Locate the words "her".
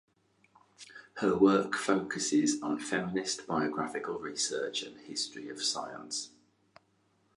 1.17-1.37